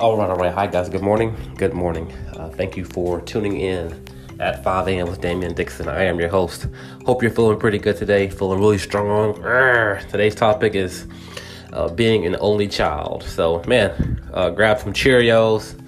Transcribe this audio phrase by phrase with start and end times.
[0.00, 0.54] All right, all right.
[0.54, 0.88] Hi, guys.
[0.88, 1.36] Good morning.
[1.58, 2.10] Good morning.
[2.34, 4.02] Uh, thank you for tuning in
[4.40, 5.06] at 5 a.m.
[5.08, 5.90] with Damien Dixon.
[5.90, 6.68] I am your host.
[7.04, 9.34] Hope you're feeling pretty good today, feeling really strong.
[9.34, 10.08] Arrgh.
[10.08, 11.06] Today's topic is
[11.74, 13.24] uh, being an only child.
[13.24, 15.78] So, man, uh, grab some Cheerios,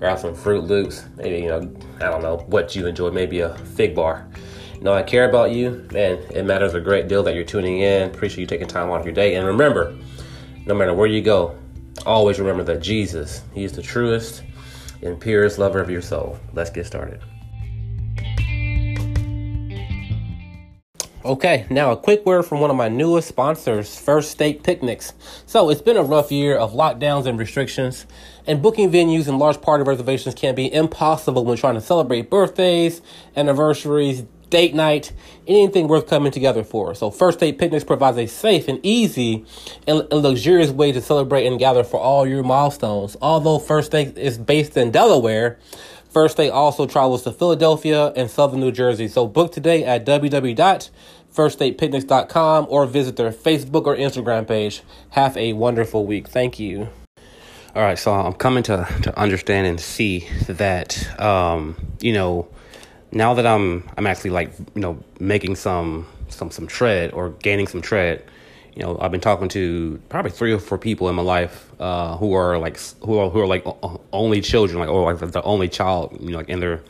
[0.00, 3.54] grab some Froot Loops, maybe, you know, I don't know what you enjoy, maybe a
[3.54, 4.26] fig bar.
[4.74, 6.18] You know, I care about you, man.
[6.34, 8.10] It matters a great deal that you're tuning in.
[8.10, 9.36] Appreciate you taking time out of your day.
[9.36, 9.96] And remember,
[10.66, 11.56] no matter where you go,
[12.06, 14.42] always remember that Jesus, He is the truest
[15.02, 16.38] and purest lover of your soul.
[16.52, 17.20] Let's get started.
[21.22, 25.12] Okay, now a quick word from one of my newest sponsors, First Date Picnics.
[25.44, 28.06] So it's been a rough year of lockdowns and restrictions,
[28.46, 33.02] and booking venues and large party reservations can be impossible when trying to celebrate birthdays,
[33.36, 35.12] anniversaries, date night,
[35.46, 36.94] anything worth coming together for.
[36.94, 39.46] So First Date Picnics provides a safe and easy
[39.86, 43.16] and, luxurious way to celebrate and gather for all your milestones.
[43.22, 45.58] Although First Date is based in Delaware,
[46.10, 49.08] First Date also travels to Philadelphia and Southern New Jersey.
[49.08, 54.82] So book today at www.firstdatepicnics.com or visit their Facebook or Instagram page.
[55.10, 56.28] Have a wonderful week.
[56.28, 56.88] Thank you.
[57.72, 62.48] All right, so I'm coming to, to understand and see that, um, you know,
[63.12, 67.66] now that I'm I'm actually like you know making some some some tread or gaining
[67.66, 68.24] some tread,
[68.74, 72.16] you know I've been talking to probably three or four people in my life uh,
[72.16, 73.64] who are like who are who are like
[74.12, 76.82] only children like or like the only child you know like in their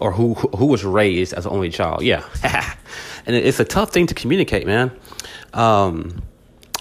[0.00, 2.02] or who who was raised as an only child.
[2.02, 2.24] Yeah.
[3.24, 4.90] And it's a tough thing to communicate man.
[5.54, 6.22] Um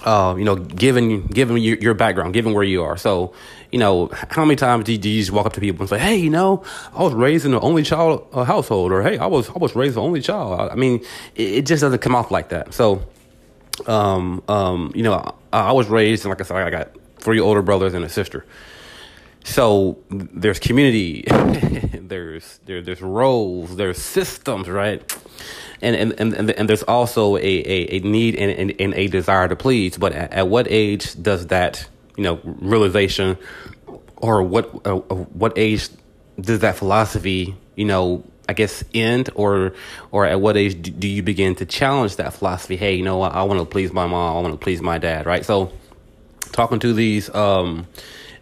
[0.03, 2.97] uh, you know, given given your, your background, given where you are.
[2.97, 3.33] So,
[3.71, 5.89] you know, how many times do you, do you just walk up to people and
[5.89, 9.17] say, "Hey, you know, I was raised in an only child uh, household," or "Hey,
[9.17, 11.03] I was I was raised an only child." I mean,
[11.35, 12.73] it, it just doesn't come off like that.
[12.73, 13.01] So,
[13.87, 17.39] um, um, you know, I, I was raised, and like I said, I got three
[17.39, 18.45] older brothers and a sister.
[19.43, 25.01] So there's community, there's there, there's roles, there's systems, right?
[25.81, 29.47] and and and, and there's also a, a, a need and, and, and, a desire
[29.47, 29.97] to please.
[29.97, 31.87] But at, at, what age does that
[32.21, 33.37] you know realization,
[34.17, 35.89] or what uh, what age
[36.39, 39.73] does that philosophy you know I guess end or
[40.11, 42.75] or at what age do you begin to challenge that philosophy?
[42.75, 44.99] Hey, you know, I, I want to please my mom, I want to please my
[44.99, 45.43] dad, right?
[45.43, 45.71] So
[46.51, 47.87] talking to these um,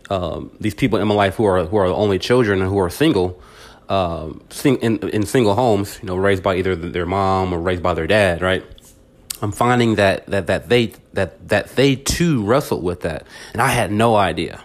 [0.09, 2.89] um, these people in my life who are who are only children and who are
[2.89, 3.41] single
[3.88, 7.81] um, sing, in, in single homes, you know, raised by either their mom or raised
[7.81, 8.63] by their dad, right?
[9.41, 13.69] I'm finding that that that they that that they too wrestled with that, and I
[13.69, 14.63] had no idea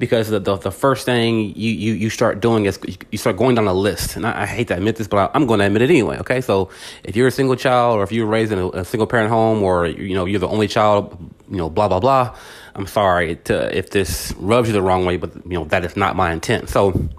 [0.00, 3.54] because the, the, the, first thing you, you, you start doing is you start going
[3.54, 4.16] down a list.
[4.16, 6.16] And I, I hate to admit this, but I, am going to admit it anyway.
[6.20, 6.40] Okay.
[6.40, 6.70] So
[7.04, 9.62] if you're a single child or if you're raised in a, a, single parent home
[9.62, 11.14] or, you know, you're the only child,
[11.50, 12.34] you know, blah, blah, blah.
[12.74, 15.96] I'm sorry to, if this rubs you the wrong way, but, you know, that is
[15.98, 16.70] not my intent.
[16.70, 17.10] So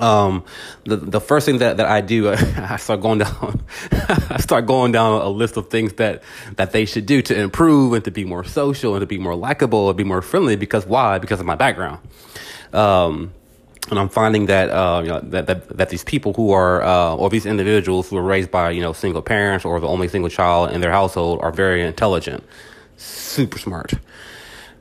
[0.00, 0.44] um,
[0.84, 3.62] the the first thing that, that I do, I start going down,
[3.92, 6.22] I start going down a list of things that
[6.56, 9.34] that they should do to improve and to be more social and to be more
[9.34, 10.56] likable and be more friendly.
[10.56, 11.18] Because why?
[11.18, 12.00] Because of my background.
[12.72, 13.32] Um,
[13.90, 17.14] and I'm finding that uh, you know that, that that these people who are uh,
[17.14, 20.30] or these individuals who are raised by you know single parents or the only single
[20.30, 22.42] child in their household are very intelligent,
[22.96, 23.94] super smart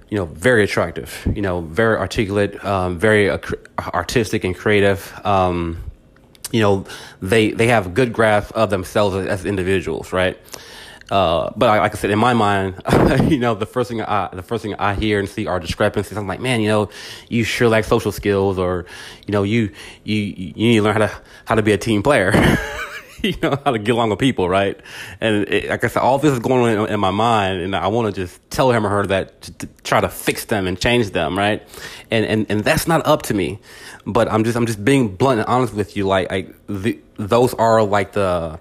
[0.09, 3.29] you know, very attractive, you know, very articulate, um, very
[3.77, 5.13] artistic and creative.
[5.23, 5.83] Um,
[6.51, 6.85] you know,
[7.21, 10.37] they they have good grasp of themselves as individuals, right?
[11.11, 12.75] Uh, but like I said, in my mind,
[13.29, 16.17] you know, the first thing I the first thing I hear and see are discrepancies.
[16.17, 16.89] I'm like, man, you know,
[17.29, 18.85] you sure lack social skills, or
[19.27, 19.71] you know, you
[20.03, 21.11] you you need to learn how to
[21.45, 22.31] how to be a team player.
[23.23, 24.79] you know how to get along with people, right?
[25.19, 27.75] And it, like I said, all this is going on in, in my mind, and
[27.75, 30.67] I want to just tell him or her that to, to try to fix them
[30.67, 31.67] and change them, right?
[32.11, 33.59] And and and that's not up to me,
[34.05, 36.07] but I'm just I'm just being blunt and honest with you.
[36.07, 38.59] Like, I, the, those are like the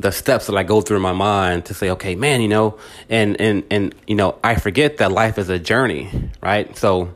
[0.00, 2.78] the steps that I go through in my mind to say, okay, man, you know,
[3.08, 6.76] and and and you know, I forget that life is a journey, right?
[6.76, 7.14] So.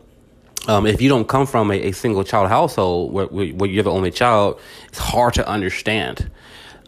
[0.68, 3.90] Um, if you don't come from a, a single child household where, where, you're the
[3.90, 6.30] only child, it's hard to understand.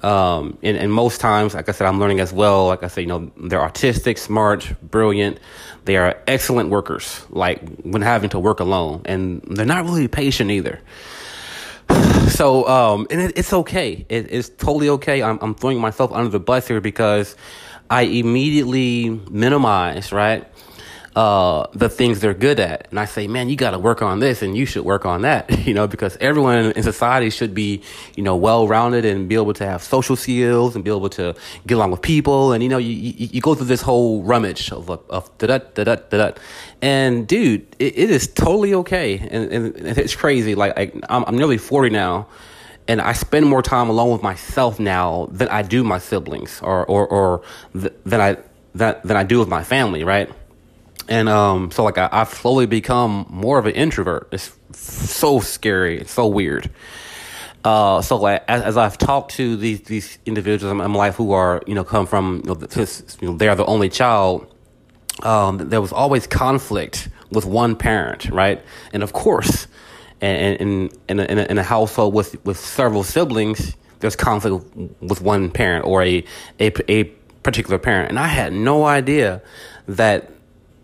[0.05, 2.67] Um, and, and most times, like I said, I'm learning as well.
[2.67, 5.41] Like I said, you know, they're artistic, smart, brilliant.
[5.87, 9.01] They are excellent workers, like when having to work alone.
[9.07, 10.81] And they're not really patient either.
[12.25, 14.07] So, um, and it, it's okay.
[14.09, 15.23] It, it's totally okay.
[15.23, 17.37] I'm, I'm throwing myself under the bus here because
[17.91, 20.45] I immediately minimize, right?
[21.17, 22.89] Uh, the things they're good at.
[22.91, 25.23] And I say, man, you got to work on this and you should work on
[25.23, 27.83] that, you know, because everyone in society should be,
[28.17, 31.35] you know, well rounded and be able to have social skills and be able to
[31.67, 32.53] get along with people.
[32.53, 35.59] And, you know, you, you, you go through this whole rummage of, of da da
[35.75, 36.33] da da da.
[36.83, 39.19] And dude, it, it is totally okay.
[39.19, 40.55] And, and it's crazy.
[40.57, 42.27] Like, I, I'm, I'm nearly 40 now
[42.89, 46.85] and I spend more time alone with myself now than I do my siblings or,
[46.85, 48.37] or, or th- than I,
[48.75, 50.03] that, than I do with my family.
[50.03, 50.29] Right
[51.09, 54.29] and um, so like I, have slowly become more of an introvert.
[54.33, 56.01] It's so scary.
[56.01, 56.71] It's so weird.
[57.65, 61.33] Uh, so like as, as, I've talked to these these individuals in my life who
[61.33, 64.47] are you know come from you know, this, you know they are the only child.
[65.23, 68.63] Um, there was always conflict with one parent, right?
[68.93, 69.67] And of course,
[70.21, 74.65] in in a, in a household with with several siblings, there's conflict
[75.01, 76.25] with one parent or a
[76.61, 77.05] a a
[77.43, 78.11] particular parent.
[78.11, 79.41] And I had no idea
[79.87, 80.31] that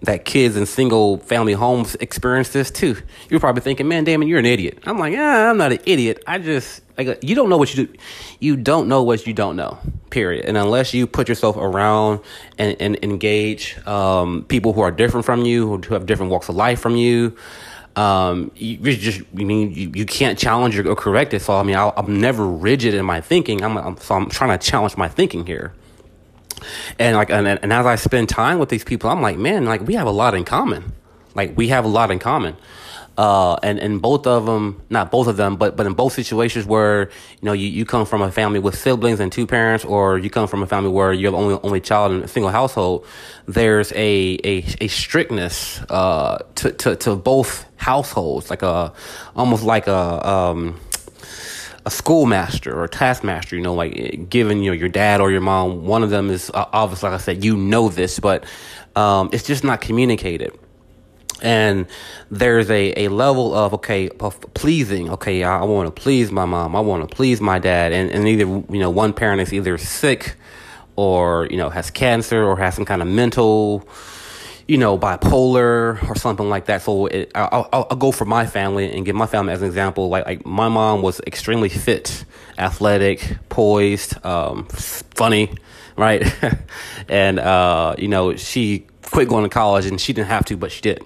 [0.03, 2.97] that kids in single family homes experience this too.
[3.29, 6.23] You're probably thinking, "Man, Damon, you're an idiot." I'm like, "Yeah, I'm not an idiot.
[6.27, 7.93] I just like you don't know what you do.
[8.41, 9.79] You don't know what you don't know.
[10.11, 10.47] Period.
[10.47, 12.21] And unless you put yourself around
[12.59, 16.57] and, and engage um, people who are different from you, who have different walks of
[16.57, 17.37] life from you,
[17.97, 21.43] um, you just I mean you, you can't challenge or correct it.
[21.43, 23.63] So I mean, i am never rigid in my thinking.
[23.63, 25.75] I'm, I'm so I'm trying to challenge my thinking here
[26.99, 29.81] and like and, and as i spend time with these people i'm like man like
[29.83, 30.93] we have a lot in common.
[31.35, 32.57] Like we have a lot in common.
[33.19, 36.65] Uh, and and both of them, not both of them, but but in both situations
[36.65, 37.11] where
[37.41, 40.31] you know you, you come from a family with siblings and two parents, or you
[40.31, 43.05] come from a family where you're the only only child in a single household,
[43.47, 48.93] there's a a, a strictness uh, to, to to both households, like a
[49.37, 50.81] almost like a um,
[51.91, 55.41] a schoolmaster or a taskmaster, you know, like given you know, your dad or your
[55.41, 58.45] mom, one of them is uh, obviously, like I said, you know this, but
[58.95, 60.57] um, it's just not communicated.
[61.43, 61.87] And
[62.31, 64.09] there's a, a level of, okay,
[64.55, 65.11] pleasing.
[65.11, 66.77] Okay, I, I want to please my mom.
[66.77, 67.93] I want to please my dad.
[67.93, 70.37] And, and either, you know, one parent is either sick
[70.97, 73.89] or, you know, has cancer or has some kind of mental,
[74.71, 76.81] you know, bipolar or something like that.
[76.81, 79.67] So it, I'll, I'll, I'll, go for my family and give my family as an
[79.67, 80.09] example.
[80.09, 82.25] Like, like my mom was extremely fit,
[82.57, 85.57] athletic, poised, um, funny,
[85.97, 86.23] right?
[87.09, 90.71] and, uh, you know, she quit going to college and she didn't have to, but
[90.71, 91.03] she did.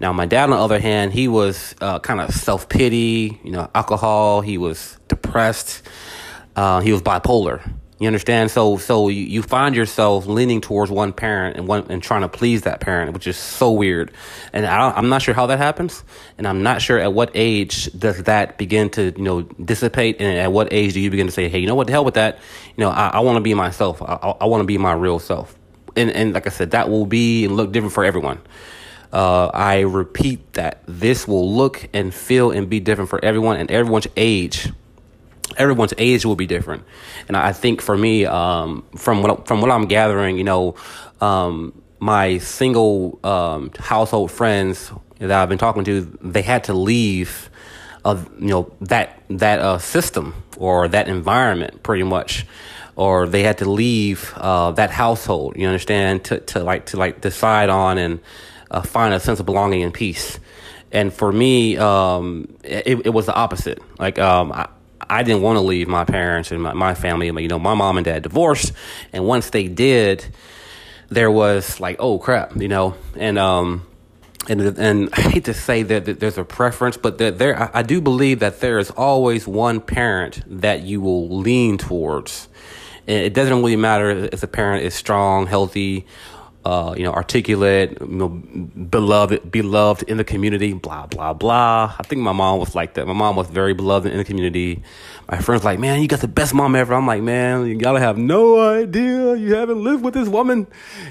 [0.00, 3.52] Now, my dad, on the other hand, he was uh, kind of self pity, you
[3.52, 4.42] know, alcohol.
[4.42, 5.80] He was depressed.
[6.54, 7.62] Uh, he was bipolar.
[7.98, 8.52] You understand?
[8.52, 12.62] So so you, find yourself leaning towards one parent and one and trying to please
[12.62, 14.12] that parent, which is so weird.
[14.52, 16.04] And I am not sure how that happens,
[16.36, 20.38] and I'm not sure at what age does that begin to you know dissipate, and
[20.38, 22.14] at what age do you begin to say, hey, you know what, the hell with
[22.14, 22.38] that?
[22.76, 24.00] You know, I, I want to be myself.
[24.00, 25.58] I, I, I want to be my real self.
[25.96, 28.40] And and like I said, that will be and look different for everyone.
[29.12, 33.70] Uh, I repeat that this will look and feel and be different for everyone and
[33.70, 34.68] everyone's age
[35.56, 36.84] everyone's age will be different.
[37.26, 40.74] And I think for me, um, from what from what I'm gathering, you know,
[41.20, 47.50] um, my single um, household friends that I've been talking to, they had to leave,
[48.04, 52.46] uh, you know, that that uh, system or that environment pretty much.
[52.96, 55.56] Or they had to leave uh, that household.
[55.56, 58.18] You understand to, to like to like decide on and
[58.72, 60.40] uh, find a sense of belonging and peace.
[60.90, 63.80] And for me, um, it, it was the opposite.
[64.00, 64.68] Like um, I,
[65.10, 67.26] I didn't want to leave my parents and my, my family.
[67.26, 68.72] You know, my mom and dad divorced,
[69.12, 70.24] and once they did,
[71.08, 73.86] there was like, oh crap, you know, and um,
[74.48, 77.80] and and I hate to say that, that there's a preference, but that there, I,
[77.80, 82.48] I do believe that there is always one parent that you will lean towards.
[83.06, 86.04] It doesn't really matter if the parent is strong, healthy,
[86.68, 91.94] uh, you know, articulate, you know, beloved, beloved in the community, blah, blah, blah.
[91.98, 93.06] I think my mom was like that.
[93.06, 94.82] My mom was very beloved in the community.
[95.30, 96.92] My friends like, man, you got the best mom ever.
[96.92, 99.34] I'm like, man, you gotta have no idea.
[99.36, 100.66] You haven't lived with this woman.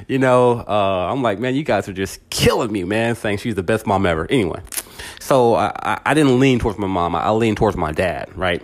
[0.08, 3.56] You know, uh, I'm like, man, you guys are just killing me, man, saying she's
[3.56, 4.28] the best mom ever.
[4.30, 4.62] Anyway,
[5.20, 7.16] so I, I didn't lean towards my mom.
[7.16, 8.62] I leaned towards my dad, right?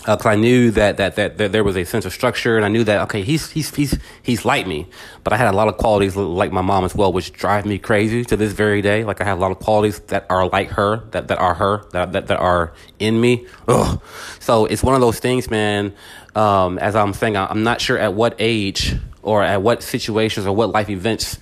[0.00, 2.64] Because uh, I knew that, that, that that there was a sense of structure, and
[2.64, 4.86] I knew that okay, he's he's he's he's like me,
[5.24, 7.78] but I had a lot of qualities like my mom as well, which drive me
[7.78, 9.04] crazy to this very day.
[9.04, 11.84] Like I have a lot of qualities that are like her, that that are her,
[11.92, 13.46] that that, that are in me.
[13.68, 14.00] Ugh.
[14.38, 15.94] So it's one of those things, man.
[16.34, 20.56] Um, as I'm saying, I'm not sure at what age or at what situations or
[20.56, 21.38] what life events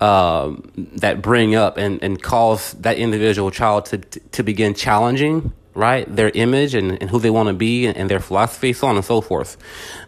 [0.00, 6.04] um, that bring up and, and cause that individual child to to begin challenging right?
[6.14, 8.96] Their image and, and who they want to be and, and, their philosophy, so on
[8.96, 9.56] and so forth.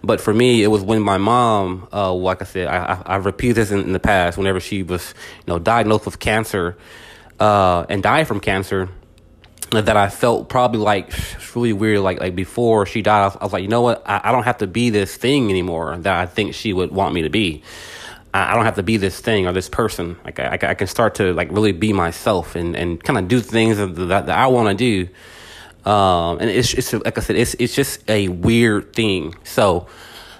[0.02, 3.16] But for me, it was when my mom, uh, like I said, I, I, I
[3.16, 6.76] repeated this in, in, the past, whenever she was, you know, diagnosed with cancer,
[7.38, 8.88] uh, and died from cancer,
[9.70, 11.12] that I felt probably like
[11.54, 12.00] really weird.
[12.00, 14.02] Like, like before she died, I was, I was like, you know what?
[14.06, 17.14] I, I don't have to be this thing anymore that I think she would want
[17.14, 17.62] me to be.
[18.32, 20.16] I don't have to be this thing or this person.
[20.24, 23.40] Like I, I can start to like really be myself and, and kind of do
[23.40, 25.10] things that, that I want to do
[25.84, 29.34] um, and it's, it's like I said, it's it's just a weird thing.
[29.44, 29.86] So,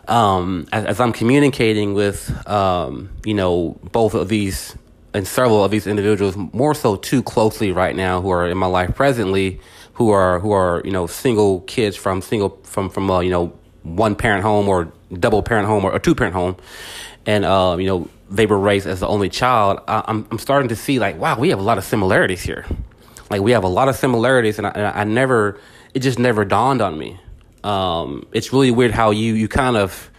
[0.06, 4.76] um, as, as, I'm communicating with, um, you know, both of these
[5.14, 8.66] and several of these individuals, more so too closely right now, who are in my
[8.66, 9.60] life presently,
[9.94, 13.52] who are who are you know single kids from single from from uh, you know
[13.82, 16.56] one parent home or double parent home or a two parent home,
[17.26, 19.80] and uh, you know they were raised as the only child.
[19.88, 22.66] I, I'm I'm starting to see like wow, we have a lot of similarities here.
[23.30, 25.60] Like we have a lot of similarities, and I, and I never,
[25.94, 27.20] it just never dawned on me.
[27.64, 30.10] Um, it's really weird how you you kind of.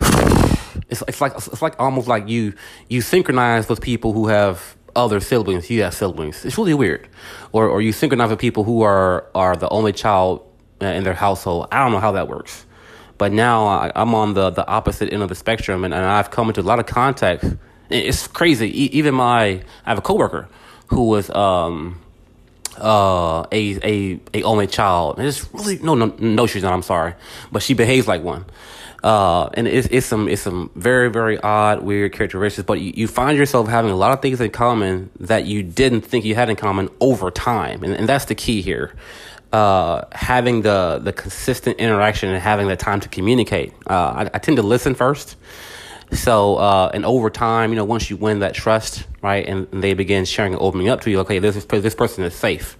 [0.90, 2.54] It's, it's like it's like almost like you
[2.88, 5.68] you synchronize with people who have other siblings.
[5.68, 6.46] You have siblings.
[6.46, 7.06] It's really weird,
[7.52, 10.46] or or you synchronize with people who are are the only child
[10.80, 11.68] in their household.
[11.70, 12.64] I don't know how that works,
[13.18, 16.30] but now I, am on the the opposite end of the spectrum, and, and I've
[16.30, 17.44] come into a lot of contact.
[17.90, 18.68] It's crazy.
[18.96, 20.48] even my I have a coworker
[20.86, 22.00] who was um
[22.80, 25.18] uh, a a a only child.
[25.18, 26.72] And it's really no no no she's not.
[26.72, 27.14] I'm sorry,
[27.52, 28.44] but she behaves like one.
[29.02, 32.66] Uh, and it's it's some it's some very very odd weird characteristics.
[32.66, 36.02] But you, you find yourself having a lot of things in common that you didn't
[36.02, 38.94] think you had in common over time, and and that's the key here.
[39.52, 43.72] Uh, having the the consistent interaction and having the time to communicate.
[43.88, 45.36] Uh, I, I tend to listen first.
[46.12, 49.82] So, uh, and over time, you know, once you win that trust, right, and, and
[49.82, 52.78] they begin sharing and opening up to you, okay, this this person is safe,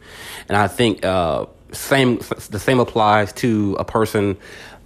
[0.49, 2.19] and I think uh, same
[2.51, 4.39] the same applies to a person,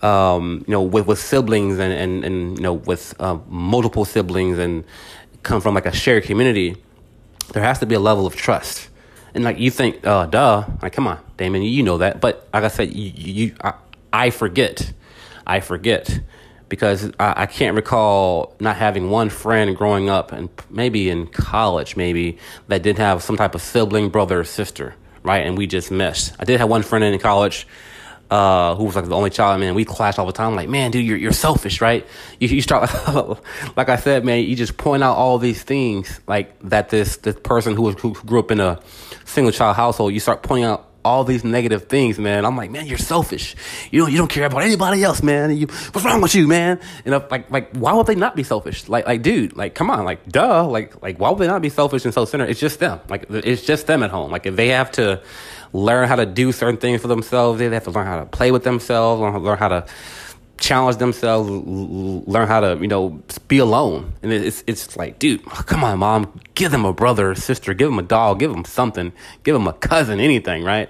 [0.03, 4.59] um, you know, with with siblings and and and you know with uh, multiple siblings
[4.59, 4.85] and
[5.45, 6.77] come from like a shared community.
[7.53, 8.89] There has to be a level of trust,
[9.35, 12.65] and like you think, uh, duh, like come on, Damon, you know that, but like
[12.65, 13.75] I said, you, you I,
[14.13, 14.93] I forget,
[15.47, 16.21] I forget
[16.73, 21.97] because I, I, can't recall not having one friend growing up and maybe in college
[21.97, 22.39] maybe
[22.69, 25.45] that didn't have some type of sibling brother or sister right?
[25.45, 27.67] And we just meshed i did have one friend in college
[28.31, 30.91] uh, who was like the only child man we clashed all the time like man
[30.91, 32.07] dude you're, you're selfish right?
[32.41, 32.91] You, you start
[33.77, 37.37] like i said man you just point out all these things like that this this
[37.45, 38.81] person who was who grew up in a
[39.27, 42.45] single child household you start pointing out all these negative things, man.
[42.45, 43.57] I'm like, man, you're selfish.
[43.91, 45.57] You don't, you don't care about anybody else, man.
[45.57, 46.81] You, what's wrong with you, man?
[47.05, 48.89] And I'm like, like, why would they not be selfish?
[48.89, 51.71] Like, like, dude, like, come on, like, duh, like, like, why would they not be
[51.71, 52.49] selfish and self-centered?
[52.49, 53.01] It's just them.
[53.09, 54.31] Like, it's just them at home.
[54.31, 55.23] Like, if they have to
[55.73, 58.53] learn how to do certain things for themselves, they have to learn how to play
[58.53, 59.87] with themselves, learn how to
[60.63, 64.15] challenge themselves, learn how to, you know, be alone.
[64.23, 67.99] And it's it's like, dude, come on, mom, give them a brother sister, give them
[67.99, 70.89] a dog, give them something, give them a cousin, anything, right?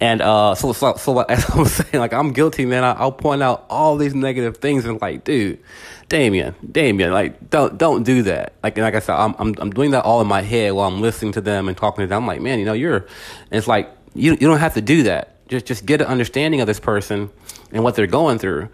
[0.00, 2.84] And uh, so, so, so as I was saying, like I'm guilty, man.
[2.84, 5.60] I, will point out all these negative things and like, dude,
[6.08, 8.54] Damien, Damien, like don't don't do that.
[8.62, 11.00] Like like I said, I'm I'm I'm doing that all in my head while I'm
[11.00, 12.24] listening to them and talking to them.
[12.24, 13.06] I'm like, man, you know, you're.
[13.52, 15.36] it's like you you don't have to do that.
[15.50, 17.28] Just just get an understanding of this person
[17.72, 18.68] and what they're going through.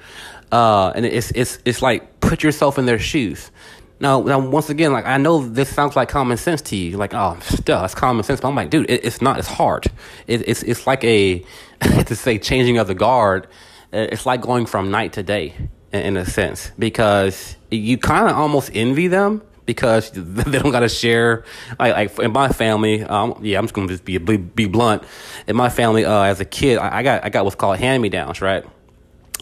[0.53, 3.51] Uh, and it's it's it's like put yourself in their shoes.
[3.99, 7.15] Now, now, once again, like I know this sounds like common sense to you, like
[7.15, 8.41] oh, duh, it's common sense.
[8.41, 9.39] But I'm like, dude, it, it's not.
[9.39, 9.87] It's hard.
[10.27, 11.43] It, it's it's like a
[11.81, 13.47] to say changing of the guard.
[13.93, 15.55] Uh, it's like going from night to day
[15.93, 20.81] in, in a sense because you kind of almost envy them because they don't got
[20.81, 21.45] to share.
[21.79, 25.03] Like, like in my family, um, yeah, I'm just gonna just be be, blunt.
[25.47, 28.03] In my family, uh, as a kid, I, I got I got what's called hand
[28.03, 28.65] me downs, right?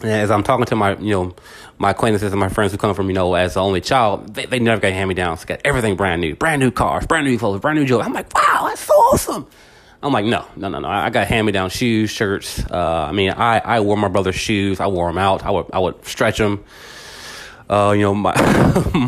[0.01, 1.35] And as I'm talking to my, you know,
[1.77, 4.45] my acquaintances and my friends who come from, you know, as the only child, they,
[4.45, 5.45] they never got hand me downs.
[5.45, 8.03] Got everything brand new, brand new cars, brand new clothes, brand new jewelry.
[8.03, 9.47] I'm like, wow, that's so awesome.
[10.03, 10.87] I'm like, no, no, no, no.
[10.87, 12.63] I got hand me down shoes, shirts.
[12.69, 14.79] Uh, I mean, I, I wore my brother's shoes.
[14.79, 15.43] I wore them out.
[15.45, 16.63] I would, I would stretch them.
[17.69, 18.33] Uh, you know, my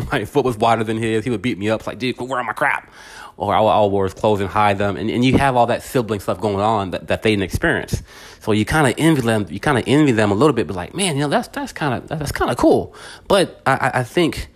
[0.12, 1.24] my foot was wider than his.
[1.24, 1.80] He would beat me up.
[1.80, 2.92] It's like, dude, quit wearing my crap.
[3.36, 4.96] Or I would, I would wear his clothes and hide them.
[4.96, 8.02] And, and you have all that sibling stuff going on that, that they didn't experience.
[8.40, 9.46] So you kind of envy them.
[9.48, 11.72] You kind of envy them a little bit, but like, man, you know, that's that's
[11.72, 12.94] kind of that's kind of cool.
[13.28, 14.48] But I, I think,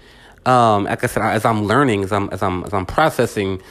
[0.47, 3.63] um, like I said, as I'm learning, as I'm as I'm as I'm processing,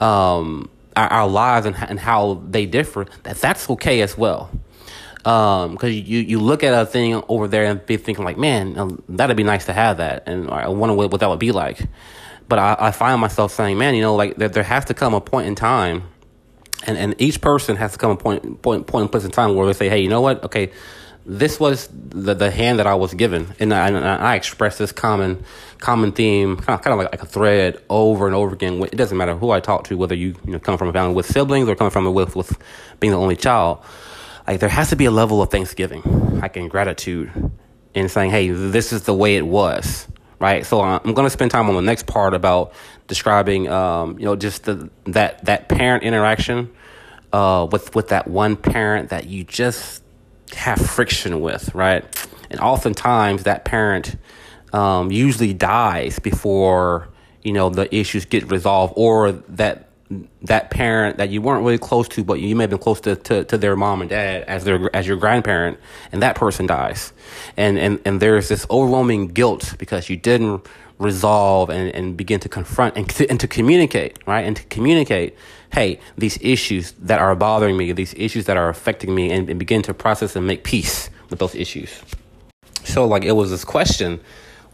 [0.00, 4.50] um, our, our lives and, and how they differ, that that's okay as well
[5.22, 8.78] because um, you you look at a thing over there and be thinking like, man,
[8.78, 11.52] um, that'd be nice to have that, and I wonder what, what that would be
[11.52, 11.80] like.
[12.48, 15.14] But I, I find myself saying, man, you know, like there, there has to come
[15.14, 16.04] a point in time
[16.86, 19.54] and and each person has to come a point point point in place in time
[19.54, 20.42] where they say, hey, you know what?
[20.44, 20.70] Okay,
[21.26, 24.92] this was the the hand that I was given, and I, and I express this
[24.92, 25.44] common
[25.78, 28.82] common theme, kind of, kind of like, like a thread over and over again.
[28.82, 31.14] It doesn't matter who I talk to, whether you you know come from a family
[31.14, 32.56] with siblings or coming from a with with
[33.00, 33.82] being the only child.
[34.50, 36.02] Like there has to be a level of thanksgiving,
[36.40, 37.30] like in gratitude,
[37.94, 40.08] in saying, hey, this is the way it was
[40.40, 40.66] right?
[40.66, 42.72] So uh, I'm going to spend time on the next part about
[43.06, 46.72] describing, um, you know, just the, that that parent interaction
[47.32, 50.02] uh, with with that one parent that you just
[50.54, 52.02] have friction with, right?
[52.50, 54.16] And oftentimes that parent
[54.72, 57.08] um, usually dies before
[57.42, 59.89] you know the issues get resolved, or that
[60.42, 63.14] that parent that you weren't really close to, but you may have been close to,
[63.14, 65.78] to, to, their mom and dad as their as your grandparent,
[66.10, 67.12] and that person dies,
[67.56, 70.66] and and and there's this overwhelming guilt because you didn't
[70.98, 74.42] resolve and, and begin to confront and to, and to communicate, right?
[74.42, 75.34] And to communicate,
[75.72, 79.58] hey, these issues that are bothering me, these issues that are affecting me, and, and
[79.58, 82.02] begin to process and make peace with those issues.
[82.84, 84.20] So like it was this question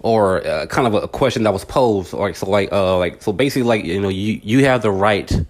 [0.07, 3.33] or uh, kind of a question that was posed or so like uh like so
[3.33, 5.45] basically like you know you you have the right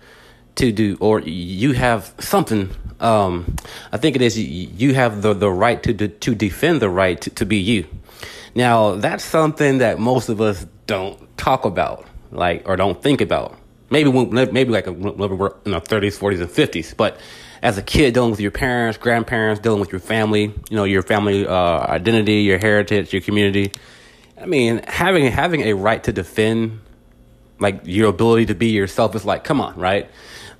[0.54, 2.70] to do or you have something
[3.00, 3.54] um
[3.92, 7.28] i think it is you have the the right to to defend the right to,
[7.30, 7.84] to be you.
[8.54, 13.58] Now that's something that most of us don't talk about like or don't think about.
[13.90, 17.18] Maybe when, maybe like when we're in our 30s 40s and 50s but
[17.62, 21.02] as a kid dealing with your parents grandparents dealing with your family you know your
[21.02, 23.70] family uh, identity your heritage your community
[24.38, 26.80] I mean, having having a right to defend
[27.58, 30.10] like your ability to be yourself is like, come on, right?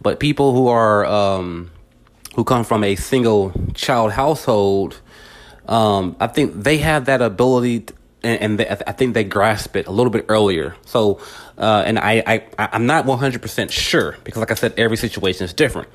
[0.00, 1.70] But people who are um,
[2.34, 5.00] who come from a single child household,
[5.66, 9.76] um, I think they have that ability, to, and, and they, I think they grasp
[9.76, 10.74] it a little bit earlier.
[10.86, 11.20] So,
[11.58, 12.22] uh, and I,
[12.58, 15.88] I I'm not 100 percent sure because, like I said, every situation is different.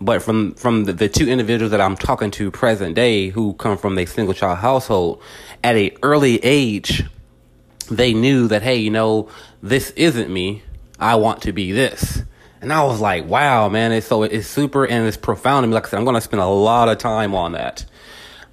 [0.00, 3.78] But from from the, the two individuals that I'm talking to present day who come
[3.78, 5.20] from a single child household,
[5.64, 7.04] at a early age,
[7.86, 9.28] they knew that, hey, you know,
[9.62, 10.62] this isn't me.
[10.98, 12.22] I want to be this.
[12.60, 13.92] And I was like, wow, man.
[13.92, 15.74] It's so it's super and it's profound to me.
[15.74, 17.84] Like I said, I'm going to spend a lot of time on that.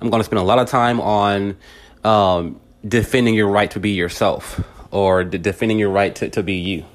[0.02, 1.58] I'm going to spend a lot of time on
[2.04, 4.62] um, defending your right to be yourself
[4.92, 6.86] or de- defending your right to, to be you.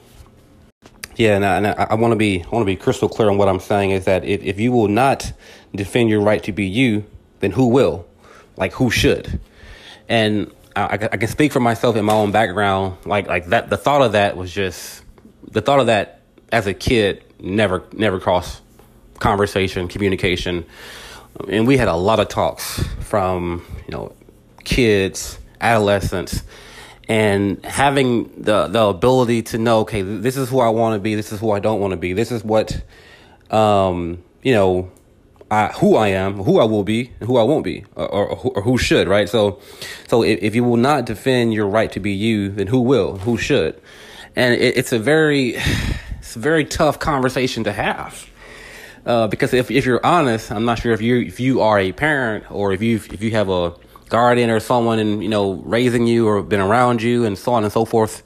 [1.17, 3.29] Yeah, and I, and I, I want to be I want to be crystal clear
[3.29, 5.33] on what I'm saying is that if, if you will not
[5.75, 7.05] defend your right to be you,
[7.41, 8.07] then who will?
[8.57, 9.41] Like who should?
[10.09, 10.53] And
[10.87, 12.99] I, I can speak for myself in my own background.
[13.07, 15.03] Like like that, the thought of that was just
[15.51, 18.63] the thought of that as a kid never never crossed
[19.19, 20.65] conversation, communication,
[21.49, 24.15] and we had a lot of talks from you know
[24.65, 26.43] kids, adolescents,
[27.09, 31.15] and having the the ability to know, okay, this is who I want to be,
[31.15, 32.83] this is who I don't want to be, this is what
[33.51, 34.91] um, you know
[35.51, 38.53] I, who I am, who I will be, and who I won't be, or, or,
[38.57, 39.29] or who should, right?
[39.29, 39.61] So,
[40.07, 43.17] so if, if, you will not defend your right to be you, then who will?
[43.19, 43.81] Who should?
[44.37, 45.55] And it, it's a very,
[46.19, 48.29] it's a very tough conversation to have.
[49.07, 51.93] Uh, because if, if you're honest, I'm not sure if you if you are a
[51.93, 53.75] parent or if you if you have a
[54.11, 57.65] guardian or someone and you know raising you or been around you and so on
[57.65, 58.23] and so forth,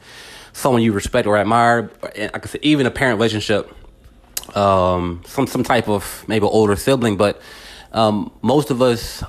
[0.53, 3.73] someone you respect or admire, and I said, even a parent relationship
[4.55, 7.41] um, some some type of maybe older sibling, but
[7.93, 9.23] um, most of us,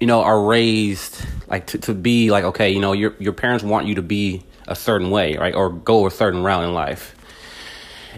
[0.00, 3.64] you know, are raised like to, to be like okay, you know, your your parents
[3.64, 7.14] want you to be a certain way, right, or go a certain route in life,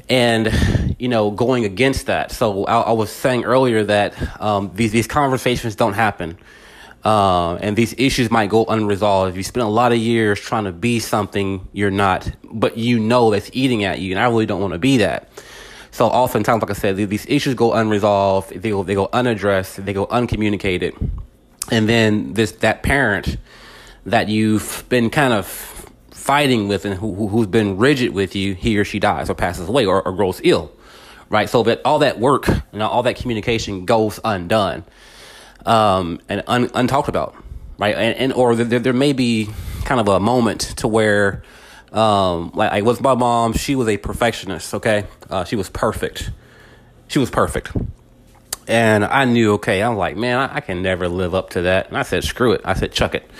[0.09, 2.33] and you know, going against that.
[2.33, 6.39] So I, I was saying earlier that um, these these conversations don't happen.
[7.05, 9.37] Uh, and these issues might go unresolved.
[9.37, 13.31] You spend a lot of years trying to be something you're not, but you know
[13.31, 15.29] that's eating at you, and I really don't want to be that.
[15.95, 19.93] So oftentimes, like I said, these issues go unresolved, they go, they go unaddressed, they
[19.93, 20.93] go uncommunicated.
[21.71, 23.37] And then this, that parent
[24.05, 25.47] that you've been kind of
[26.11, 29.69] fighting with and who, who's been rigid with you, he or she dies or passes
[29.69, 30.73] away or, or grows ill,
[31.29, 31.49] right?
[31.49, 34.83] So that all that work, you know, all that communication goes undone,
[35.65, 37.37] um, and un, untalked about,
[37.79, 37.95] right?
[37.95, 39.49] And, and or there, there may be
[39.85, 41.45] kind of a moment to where
[41.95, 44.75] um, like, like with my mom, she was a perfectionist.
[44.75, 46.31] Okay, uh, she was perfect.
[47.09, 47.71] She was perfect,
[48.67, 49.55] and I knew.
[49.55, 51.89] Okay, I'm like, man, I, I, can never live up to that.
[51.89, 52.63] And I said, screw it.
[52.65, 53.31] I said, chuck it.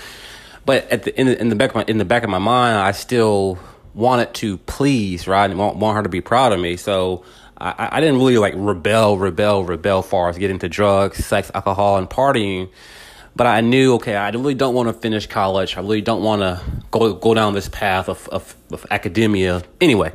[0.65, 2.39] But at the in, the, in the back of my in the back of my
[2.39, 3.59] mind, I still
[3.93, 6.77] wanted to please, right, and want, want her to be proud of me.
[6.77, 7.23] So
[7.57, 11.97] I, I didn't really like rebel, rebel, rebel, far as getting into drugs, sex, alcohol,
[11.97, 12.69] and partying.
[13.35, 15.75] But I knew, okay, I really don't want to finish college.
[15.75, 19.61] I really don't want to go go down this path of, of, of academia.
[19.81, 20.13] Anyway,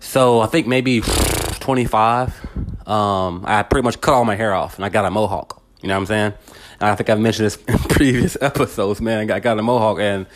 [0.00, 4.84] so I think maybe 25, um, I pretty much cut all my hair off and
[4.84, 5.62] I got a mohawk.
[5.80, 6.32] You know what I'm saying?
[6.80, 9.30] And I think I've mentioned this in previous episodes, man.
[9.30, 10.26] I got, a mohawk and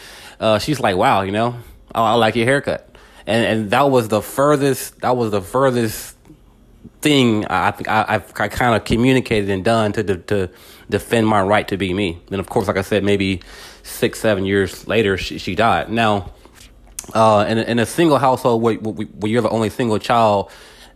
[0.40, 1.54] uh, she's like, wow, you know,
[1.94, 2.96] I, I like your haircut.
[3.26, 6.16] And, and that was the furthest, that was the furthest
[7.00, 10.50] thing I think I, I've I kind of communicated and done to, to, to
[10.90, 12.20] defend my right to be me.
[12.30, 13.40] And of course, like I said, maybe
[13.82, 15.90] six, seven years later, she, she died.
[15.90, 16.32] Now,
[17.14, 20.50] uh, in, in a single household where, where you're the only single child,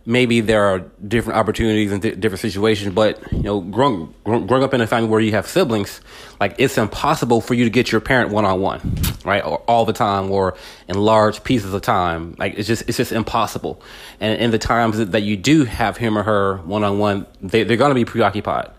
[0.05, 4.81] maybe there are different opportunities and different situations, but you know, growing, growing up in
[4.81, 5.99] a family where you have siblings,
[6.39, 9.43] like it's impossible for you to get your parent one on one, right?
[9.43, 10.55] Or all the time or
[10.87, 12.35] in large pieces of time.
[12.37, 13.81] Like it's just, it's just impossible.
[14.19, 17.63] And in the times that you do have him or her one on one, they,
[17.63, 18.69] they're going to be preoccupied.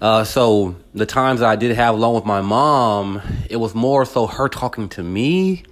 [0.00, 4.26] Uh, so the times I did have alone with my mom, it was more so
[4.26, 5.64] her talking to me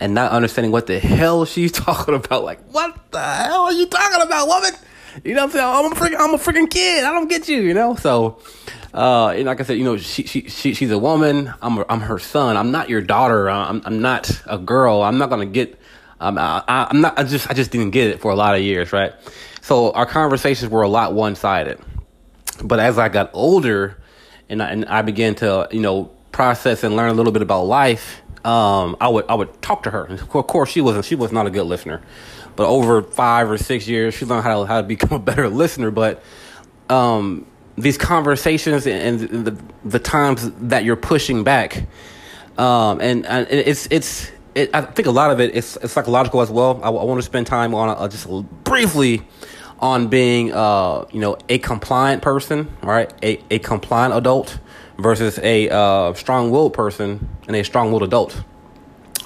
[0.00, 2.44] and not understanding what the hell she's talking about.
[2.44, 4.72] Like, what the hell are you talking about, woman?
[5.24, 5.64] You know what I'm saying?
[5.64, 7.04] I'm a freaking, I'm a freaking kid.
[7.04, 7.96] I don't get you, you know?
[7.96, 8.40] So,
[8.94, 11.52] uh, and like I said, you know, she, she, she, she's a woman.
[11.60, 12.56] I'm, I'm her son.
[12.56, 13.50] I'm not your daughter.
[13.50, 15.02] I'm, I'm not a girl.
[15.02, 15.78] I'm not going to get,
[16.20, 18.62] um, I, I'm not, I just, I just didn't get it for a lot of
[18.62, 19.12] years, right?
[19.60, 21.78] So our conversations were a lot one sided.
[22.62, 23.98] But as I got older
[24.48, 27.62] and I, and I began to, you know, process and learn a little bit about
[27.64, 30.04] life, um, I would I would talk to her.
[30.04, 32.00] And of course, she wasn't she was not a good listener,
[32.56, 35.48] but over five or six years, she learned how to, how to become a better
[35.48, 35.90] listener.
[35.90, 36.22] But
[36.88, 41.86] um, these conversations and the the times that you're pushing back,
[42.56, 46.50] um, and, and it's it's it, I think a lot of it is psychological as
[46.50, 46.80] well.
[46.82, 48.28] I, I want to spend time on uh, just
[48.64, 49.22] briefly
[49.80, 53.12] on being uh, you know a compliant person, right?
[53.22, 54.58] A a compliant adult
[54.98, 58.42] versus a uh, strong-willed person and a strong-willed adult.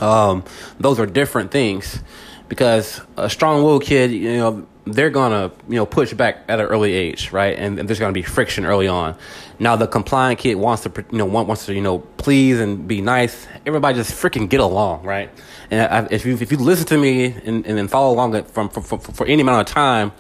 [0.01, 0.45] Um,
[0.79, 2.03] those are different things
[2.49, 6.93] because a strong-willed kid, you know, they're gonna you know push back at an early
[6.93, 7.57] age, right?
[7.57, 9.17] And, and there's gonna be friction early on.
[9.59, 12.89] Now the compliant kid wants to you know want, wants to you know please and
[12.89, 13.47] be nice.
[13.65, 15.31] Everybody just freaking get along, right?
[15.71, 18.69] And I, if you if you listen to me and, and then follow along from
[18.69, 20.13] for, for any amount of time,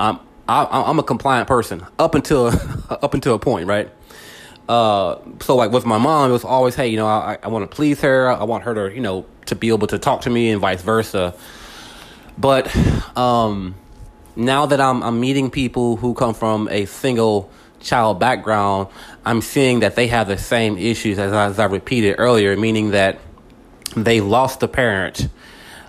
[0.00, 2.46] um, I, am a compliant person up until
[2.90, 3.90] up until a point, right?
[4.68, 7.68] Uh, so like with my mom, it was always, hey, you know, I, I want
[7.68, 8.30] to please her.
[8.30, 10.80] I want her to, you know, to be able to talk to me and vice
[10.82, 11.34] versa.
[12.38, 12.74] But
[13.16, 13.74] um,
[14.36, 18.88] now that I'm, I'm meeting people who come from a single child background,
[19.24, 23.18] I'm seeing that they have the same issues as, as I repeated earlier, meaning that
[23.96, 25.28] they lost a parent.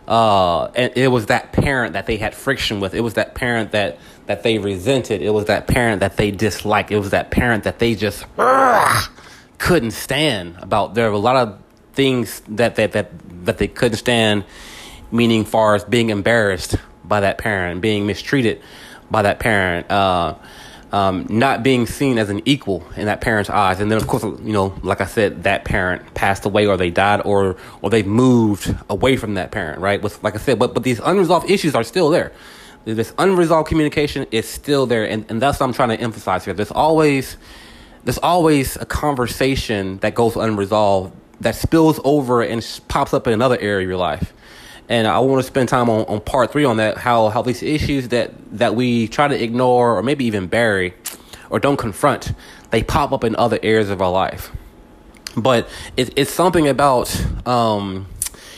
[0.07, 2.93] Uh, and it was that parent that they had friction with.
[2.93, 5.21] It was that parent that that they resented.
[5.21, 6.91] It was that parent that they disliked.
[6.91, 8.25] It was that parent that they just
[9.57, 10.55] couldn't stand.
[10.59, 11.59] About there were a lot of
[11.93, 13.11] things that that that
[13.45, 14.43] that they couldn't stand.
[15.13, 18.61] Meaning, far as being embarrassed by that parent, being mistreated
[19.09, 20.35] by that parent, uh,
[20.91, 23.79] um, not being seen as an equal in that parent's eyes.
[23.79, 26.89] And then, of course, you know, like I said, that parent passed away, or they
[26.89, 30.01] died, or or they moved away from that parent, right?
[30.01, 32.31] With like I said, but but these unresolved issues are still there
[32.85, 36.53] this unresolved communication is still there and, and that's what i'm trying to emphasize here
[36.53, 37.37] there's always
[38.03, 43.57] there's always a conversation that goes unresolved that spills over and pops up in another
[43.59, 44.33] area of your life
[44.91, 47.63] and i want to spend time on, on part three on that how how these
[47.63, 50.93] issues that that we try to ignore or maybe even bury
[51.49, 52.33] or don't confront
[52.71, 54.51] they pop up in other areas of our life.
[55.37, 57.13] But it, it's something about
[57.45, 58.07] um,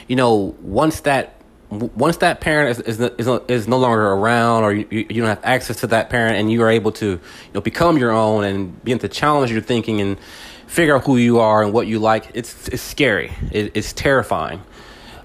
[0.07, 1.35] you know once that
[1.69, 5.43] once that parent is, is, is, is no longer around or you, you don't have
[5.43, 7.19] access to that parent and you are able to you
[7.53, 10.19] know become your own and begin to challenge your thinking and
[10.67, 13.31] figure out who you are and what you like it's it's scary.
[13.51, 14.61] It, it's terrifying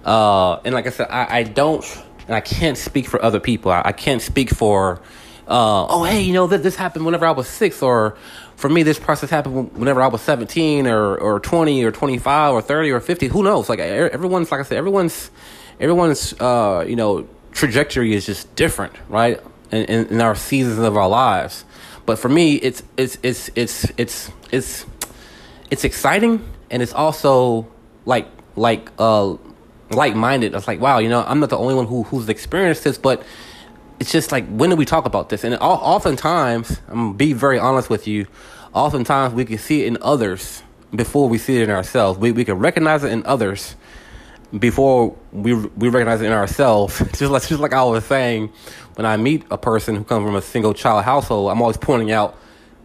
[0.09, 1.85] uh, and like i said I, I, don't
[2.27, 5.01] and i can't speak for other people i, I can't speak for
[5.47, 8.16] uh, oh hey you know this, this happened whenever i was six or
[8.57, 12.62] for me this process happened whenever i was 17 or, or 20 or 25 or
[12.62, 15.31] 30 or 50 who knows like everyone's like i said everyone's
[15.81, 19.40] everyone's uh, you know trajectory is just different, right?
[19.71, 21.64] In, in, in, our seasons of our lives.
[22.07, 24.87] But for me, it's it's it's it's it's it's
[25.71, 27.66] it's exciting, and it's also
[28.07, 29.37] like like uh
[29.90, 30.55] like minded.
[30.55, 33.22] It's like wow, you know, I'm not the only one who who's experienced this, but
[34.01, 35.44] it's just like when do we talk about this?
[35.44, 38.27] And oftentimes, I'm gonna be very honest with you.
[38.74, 40.62] Oftentimes, we can see it in others
[40.94, 42.18] before we see it in ourselves.
[42.18, 43.77] We we can recognize it in others
[44.57, 46.98] before we we recognize it in ourselves.
[47.18, 48.53] just like just like I was saying,
[48.94, 52.12] when I meet a person who comes from a single child household, I'm always pointing
[52.12, 52.37] out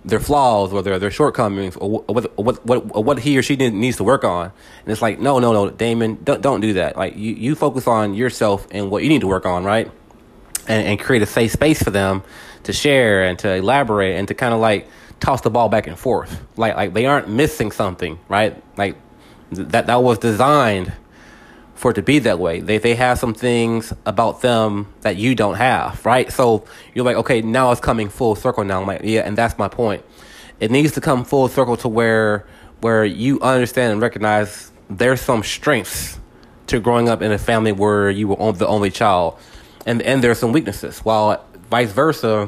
[0.06, 3.98] their flaws or their their shortcomings or what what what, what he or she needs
[3.98, 4.52] to work on.
[4.84, 6.98] And it's like, no, no, no, Damon, don't don't do that.
[6.98, 9.92] Like you you focus on yourself and what you need to work on, right?
[10.68, 12.24] and, and create a safe space for them
[12.63, 14.88] to share and to elaborate and to kind of like
[15.20, 16.42] toss the ball back and forth.
[16.58, 18.62] Like like they aren't missing something, right?
[18.78, 18.96] Like
[19.52, 20.94] that that was designed
[21.84, 22.62] for it to be that way.
[22.62, 26.32] They they have some things about them that you don't have, right?
[26.32, 28.80] So you're like, okay, now it's coming full circle now.
[28.80, 30.02] I'm like, yeah, and that's my point.
[30.62, 32.46] It needs to come full circle to where
[32.80, 36.17] where you understand and recognize there's some strengths
[36.67, 39.38] to growing up in a family where you were the only child,
[39.86, 41.00] and and there's some weaknesses.
[41.00, 42.48] While vice versa,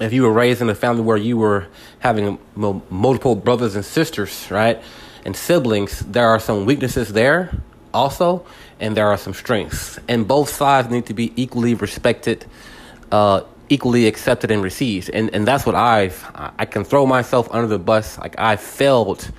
[0.00, 1.66] if you were raised in a family where you were
[1.98, 4.82] having multiple brothers and sisters, right,
[5.26, 7.50] and siblings, there are some weaknesses there
[7.96, 8.44] also,
[8.78, 12.44] and there are some strengths, and both sides need to be equally respected.
[13.10, 15.10] Uh, equally accepted and received.
[15.10, 16.24] And and that's what i've
[16.58, 18.18] i can throw myself under the bus.
[18.18, 19.30] Like i failed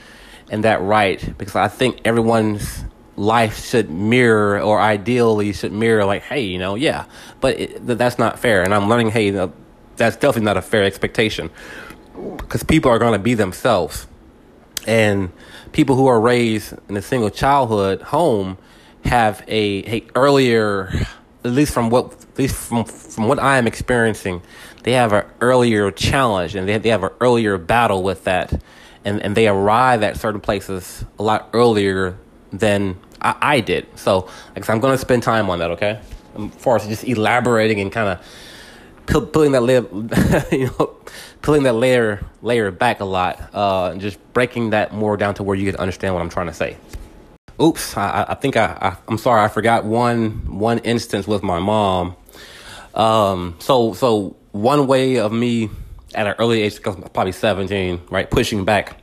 [0.49, 2.83] in that right because i think everyone's
[3.15, 7.05] life should mirror or ideally should mirror like hey you know yeah.
[7.39, 8.63] But it, that's not fair.
[8.63, 9.53] And i'm learning hey you know,
[9.95, 11.49] that's definitely not a fair expectation
[12.37, 14.07] because people are going to be themselves.
[14.85, 15.31] And
[15.77, 18.57] people who are raised in a single childhood home
[19.05, 20.91] have a, a earlier
[21.45, 24.41] at least from what at least from from what I am experiencing,
[24.81, 28.59] they have an earlier challenge and they have, they have an earlier battle with that,
[29.05, 32.17] and and they arrive at certain places a lot earlier
[32.51, 33.85] than I, I did.
[33.99, 36.01] So, like, I'm going to spend time on that, okay?
[36.39, 38.25] As far as just elaborating and kind of
[39.07, 39.85] pulling that layer,
[40.51, 40.95] you know,
[41.41, 45.43] pulling that layer layer back a lot, uh, and just breaking that more down to
[45.43, 46.77] where you can understand what I'm trying to say.
[47.59, 51.59] Oops, I, I think I, I I'm sorry, I forgot one one instance with my
[51.59, 52.15] mom.
[52.93, 55.69] Um, so so one way of me
[56.13, 59.01] at an early age, probably 17, right, pushing back.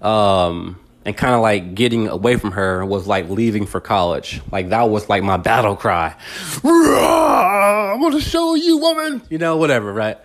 [0.00, 4.42] Um, and kind of like getting away from her was like leaving for college.
[4.50, 6.16] Like that was like my battle cry.
[6.64, 9.22] I'm gonna show you, woman.
[9.30, 10.18] You know, whatever, right?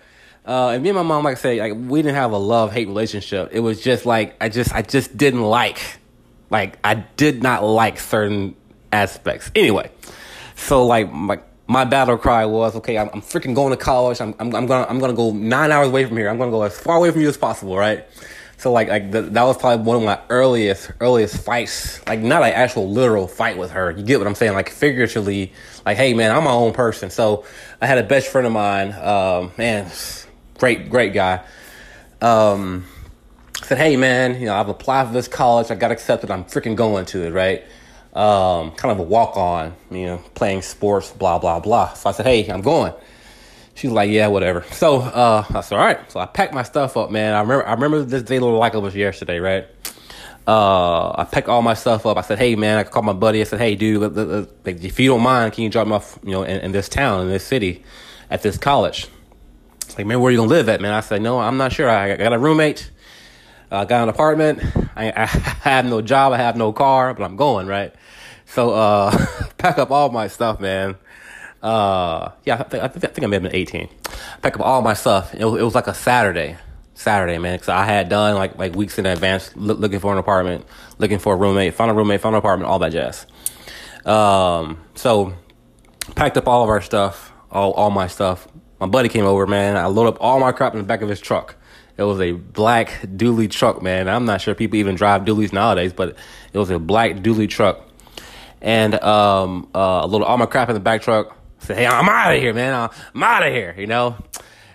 [0.44, 2.72] Uh, and me and my mom, like I say, like we didn't have a love
[2.72, 3.50] hate relationship.
[3.52, 5.78] It was just like I just I just didn't like,
[6.50, 8.56] like I did not like certain
[8.90, 9.52] aspects.
[9.54, 9.88] Anyway,
[10.56, 12.98] so like my my battle cry was okay.
[12.98, 14.20] I'm, I'm freaking going to college.
[14.20, 16.28] I'm, I'm I'm gonna I'm gonna go nine hours away from here.
[16.28, 18.04] I'm gonna go as far away from you as possible, right?
[18.62, 22.00] So like like the, that was probably one of my earliest earliest fights.
[22.06, 23.90] Like not an actual literal fight with her.
[23.90, 24.52] You get what I'm saying?
[24.52, 25.52] Like figuratively,
[25.84, 27.10] like hey man, I'm my own person.
[27.10, 27.44] So
[27.80, 29.90] I had a best friend of mine, um, man,
[30.58, 31.44] great great guy.
[32.20, 32.84] Um,
[33.64, 35.72] said hey man, you know I've applied for this college.
[35.72, 36.30] I got accepted.
[36.30, 37.64] I'm freaking going to it, right?
[38.14, 41.94] Um, kind of a walk on, you know, playing sports, blah blah blah.
[41.94, 42.92] So I said hey, I'm going.
[43.74, 44.64] She's like, yeah, whatever.
[44.72, 46.10] So uh, I said, all right.
[46.10, 47.34] So I packed my stuff up, man.
[47.34, 49.66] I remember, I remember this day like it was yesterday, right?
[50.46, 52.16] Uh, I packed all my stuff up.
[52.16, 53.40] I said, hey, man, I called my buddy.
[53.40, 55.94] I said, hey, dude, let, let, let, if you don't mind, can you drop me
[55.94, 57.84] off, you know, in, in this town, in this city,
[58.28, 59.08] at this college?
[59.96, 60.92] Like, man, where you gonna live at, man?
[60.92, 61.88] I said, no, I'm not sure.
[61.88, 62.90] I got a roommate.
[63.70, 64.62] I got an apartment.
[64.96, 66.32] I, I have no job.
[66.32, 67.94] I have no car, but I'm going, right?
[68.46, 69.26] So, uh,
[69.58, 70.96] pack up all my stuff, man.
[71.62, 73.88] Uh, yeah, I think, I think, I I may have been 18.
[74.42, 75.32] Pack up all my stuff.
[75.32, 76.56] It was, it was like a Saturday.
[76.94, 80.18] Saturday, man, because I had done like like weeks in advance look, looking for an
[80.18, 80.66] apartment,
[80.98, 83.26] looking for a roommate, found a roommate, found an apartment, all that jazz.
[84.04, 85.32] Um, so
[86.14, 88.46] packed up all of our stuff, all all my stuff.
[88.78, 89.76] My buddy came over, man.
[89.76, 91.56] I loaded up all my crap in the back of his truck.
[91.96, 94.08] It was a black dually truck, man.
[94.08, 96.16] I'm not sure people even drive dualies nowadays, but
[96.52, 97.88] it was a black dually truck.
[98.60, 102.34] And um, uh, loaded all my crap in the back truck Say, hey, I'm out
[102.34, 102.90] of here, man.
[103.14, 104.16] I'm out of here, you know?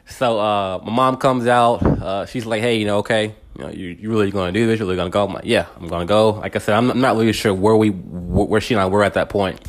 [0.06, 1.84] So uh, my mom comes out.
[1.84, 4.66] Uh, she's like, hey, you know, okay, you know, you, you really going to do
[4.68, 4.80] this?
[4.80, 5.26] You're really going to go?
[5.26, 6.30] I'm like, yeah, I'm going to go.
[6.32, 9.16] Like I said, I'm not really sure where we, where she and I were at
[9.16, 9.60] that point.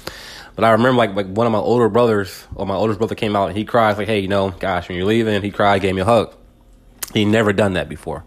[0.54, 3.34] But I remember like, like one of my older brothers, or my oldest brother came
[3.34, 5.96] out and he cries like, hey, you know, gosh, when you're leaving, he cried, gave
[5.96, 6.34] me a hug.
[7.14, 8.24] He never done that before.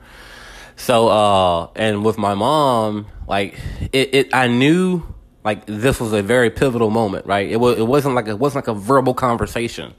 [0.75, 3.57] So, uh, and with my mom, like,
[3.93, 5.03] it, it I knew
[5.43, 7.49] like this was a very pivotal moment, right?
[7.49, 9.93] It was it wasn't like it wasn't like a verbal conversation,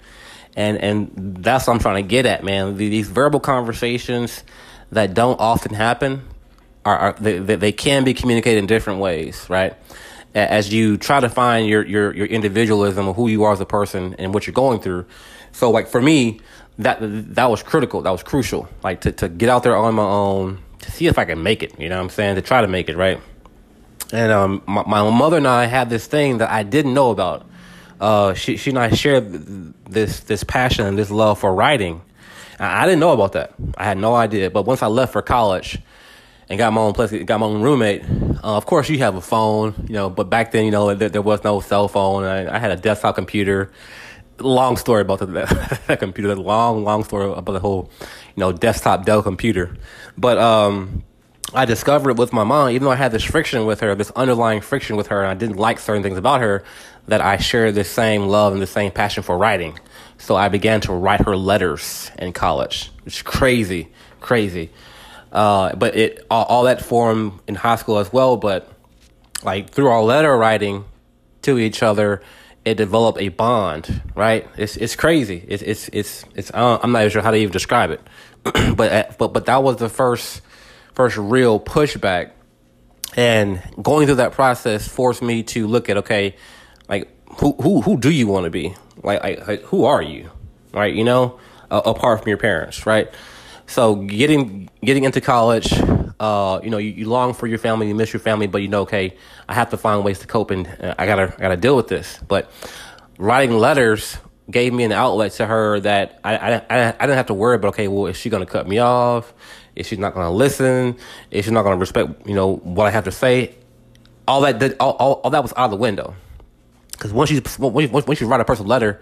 [0.57, 2.77] and and that's what I'm trying to get at, man.
[2.77, 4.45] These verbal conversations
[4.93, 6.23] that don't often happen
[6.85, 9.75] are, are they, they can be communicated in different ways, right?
[10.35, 13.67] As you try to find your your your individualism of who you are as a
[13.67, 15.07] person and what you're going through.
[15.53, 16.41] So like for me,
[16.79, 16.99] that
[17.35, 18.03] that was critical.
[18.03, 18.69] That was crucial.
[18.83, 21.63] Like to to get out there on my own to see if I can make
[21.63, 21.79] it.
[21.79, 22.37] You know what I'm saying?
[22.37, 23.21] To try to make it right.
[24.13, 27.47] And um, my, my mother and I had this thing that I didn't know about.
[28.01, 29.33] Uh, she she and I shared
[29.85, 32.03] this this passion and this love for writing.
[32.59, 33.55] I, didn't know about that.
[33.77, 34.51] I had no idea.
[34.51, 35.79] But once I left for college
[36.49, 38.05] and got my own place, got my own roommate.
[38.05, 40.11] Uh, of course, you have a phone, you know.
[40.11, 42.25] But back then, you know, there, there was no cell phone.
[42.25, 43.73] I, I had a desktop computer.
[44.39, 45.27] long story about the,
[45.87, 46.35] that computer.
[46.37, 47.91] Long, long story about the whole,
[48.37, 49.77] you know, desktop Dell computer.
[50.17, 51.05] But um,
[51.55, 54.11] I discovered it with my mom, even though I had this friction with her, this
[54.13, 56.65] underlying friction with her, and I didn't like certain things about her,
[57.09, 59.79] that I shared the same love and the same passion for writing.
[60.17, 62.91] So I began to write her letters in college.
[63.05, 63.89] It's crazy,
[64.21, 64.71] crazy.
[65.31, 68.37] Uh, but it all, all that formed in high school as well.
[68.37, 68.71] But
[69.43, 70.85] like through our letter writing
[71.43, 72.23] to each other,
[72.65, 74.47] it developed a bond, right?
[74.57, 75.45] It's it's crazy.
[75.49, 76.51] It's it's it's it's.
[76.55, 78.01] I'm not even sure how to even describe it,
[78.77, 80.43] but uh, but but that was the first
[80.95, 82.33] first real pushback,
[83.17, 86.37] and going through that process forced me to look at okay,
[86.89, 88.75] like who who who do you want to be?
[89.03, 90.31] Like, like, like who are you,
[90.73, 90.95] right?
[90.95, 91.39] You know,
[91.71, 93.13] uh, apart from your parents, right?
[93.67, 95.73] So getting getting into college,
[96.21, 98.69] uh, you know, you, you, long for your family, you miss your family, but you
[98.69, 99.17] know, okay,
[99.49, 101.89] I have to find ways to cope, and uh, I gotta I gotta deal with
[101.89, 102.19] this.
[102.29, 102.51] But
[103.19, 104.19] writing letters
[104.51, 107.57] gave me an outlet to her that I I, I, I didn't have to worry
[107.57, 107.69] about.
[107.69, 109.33] Okay, well, is she gonna cut me off?
[109.75, 110.97] Is she not gonna listen?
[111.31, 113.55] Is she not gonna respect you know what I have to say?
[114.29, 116.15] All that all, all, all that was out of the window.
[116.93, 119.01] Because once you once, once you write a person letter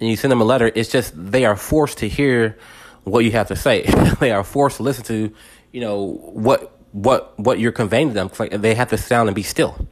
[0.00, 2.56] and you send them a letter, it's just they are forced to hear
[3.04, 3.82] what you have to say.
[4.20, 5.34] they are forced to listen to,
[5.72, 8.30] you know, what what what you're conveying to them.
[8.38, 9.88] Like they have to sound and be still,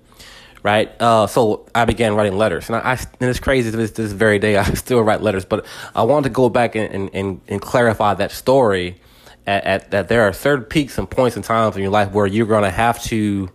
[0.63, 0.91] right?
[1.01, 4.39] Uh, so I began writing letters, and I, I and it's crazy this this very
[4.39, 5.45] day I still write letters.
[5.45, 9.01] But I wanted to go back and and, and clarify that story.
[9.47, 12.27] At, at that there are certain peaks and points and times in your life where
[12.27, 13.51] you're going to have to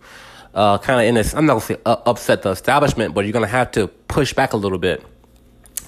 [0.54, 1.34] uh, kind of in this.
[1.34, 3.88] I'm not going to say uh, upset the establishment, but you're going to have to
[3.88, 5.04] push back a little bit,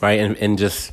[0.01, 0.21] right?
[0.21, 0.93] And and just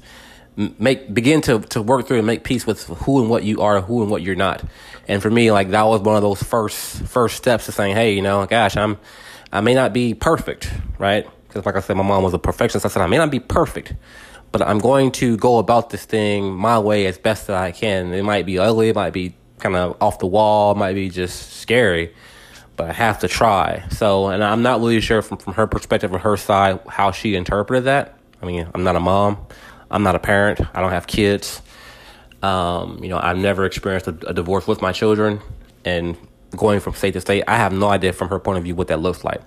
[0.56, 3.82] make begin to to work through and make peace with who and what you are,
[3.82, 4.64] who and what you're not.
[5.08, 8.14] And for me, like that was one of those first first steps to saying, hey,
[8.14, 8.98] you know, gosh, I'm
[9.52, 11.28] I may not be perfect, right?
[11.48, 12.86] Because like I said, my mom was a perfectionist.
[12.86, 13.94] I said I may not be perfect,
[14.56, 18.14] but I'm going to go about this thing my way as best that I can.
[18.14, 21.10] It might be ugly, it might be kind of off the wall, it might be
[21.10, 22.16] just scary,
[22.78, 23.84] but I have to try.
[23.90, 27.36] So, and I'm not really sure from from her perspective or her side how she
[27.36, 28.18] interpreted that.
[28.42, 29.46] I mean, I'm not a mom.
[29.92, 30.62] I'm not a parent.
[30.74, 31.62] I don't have kids.
[32.42, 35.42] Um, you know, I've never experienced a, a, divorce with my children,
[35.84, 36.16] and
[36.56, 38.88] going from state to state, I have no idea from her point of view what
[38.88, 39.42] that looks like.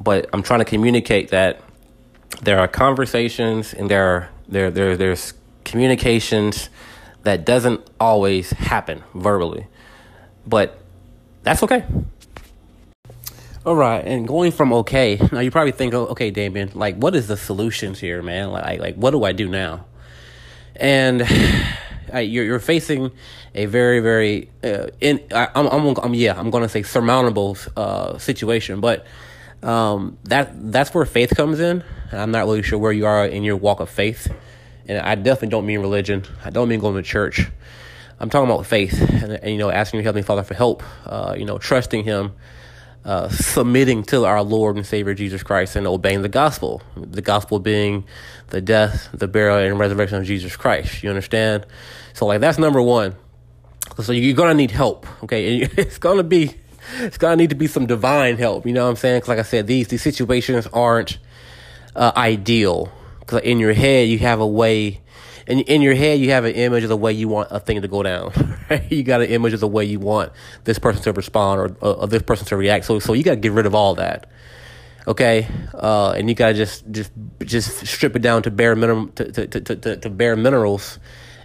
[0.00, 1.60] But I'm trying to communicate that
[2.42, 6.68] there are conversations and there are there there there's communications
[7.22, 9.66] that doesn't always happen verbally,
[10.46, 10.78] but
[11.42, 11.84] that's okay.
[13.66, 17.14] All right, and going from okay, now you probably think, oh, okay, Damien, like, what
[17.14, 18.50] is the solutions here, man?
[18.50, 19.86] Like, like, what do I do now?
[20.76, 21.22] And
[22.14, 23.10] uh, you're you're facing
[23.54, 28.18] a very, very, uh, in, I, am I'm, I'm, yeah, I'm to say surmountable uh,
[28.18, 29.06] situation, but
[29.64, 31.82] um, that that's where faith comes in.
[32.12, 34.32] I'm not really sure where you are in your walk of faith,
[34.86, 36.24] and I definitely don't mean religion.
[36.44, 37.50] I don't mean going to church.
[38.20, 40.82] I'm talking about faith, and, and you know, asking your heavenly Father for help.
[41.04, 42.32] Uh, you know, trusting Him
[43.04, 46.82] uh, submitting to our Lord and Savior Jesus Christ and obeying the gospel.
[46.96, 48.04] The gospel being
[48.48, 51.02] the death, the burial, and resurrection of Jesus Christ.
[51.02, 51.66] You understand?
[52.14, 53.14] So, like, that's number one.
[54.00, 55.62] So, you're to need help, okay?
[55.62, 56.54] And it's to be.
[56.98, 59.18] It's gonna need to be some divine help, you know what I'm saying?
[59.18, 61.18] Because, like I said, these these situations aren't
[61.96, 62.92] uh, ideal.
[63.20, 65.00] Because in your head, you have a way
[65.46, 67.82] in in your head you have an image of the way you want a thing
[67.82, 68.32] to go down.
[68.70, 68.90] Right?
[68.90, 70.32] You got an image of the way you want
[70.64, 72.86] this person to respond or, or, this person to react.
[72.86, 74.30] So so you got to get rid of all that.
[75.06, 77.12] Okay, uh, and you gotta just just
[77.44, 80.98] just strip it down to bare minimum to to, to, to, to bare minerals,